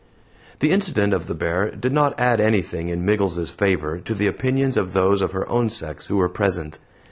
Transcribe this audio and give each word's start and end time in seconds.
The 0.61 0.71
incident 0.71 1.13
of 1.13 1.27
the 1.27 1.35
bear 1.35 1.69
did 1.69 1.93
not 1.93 2.19
add 2.19 2.41
anything 2.41 2.87
in 2.87 3.05
Miggles's 3.05 3.51
favor 3.51 3.99
to 3.99 4.15
the 4.15 4.25
opinions 4.25 4.75
of 4.75 4.93
those 4.93 5.21
of 5.21 5.31
her 5.31 5.47
own 5.47 5.69
sex 5.69 6.07
who 6.07 6.17
were 6.17 6.27
present. 6.27 6.79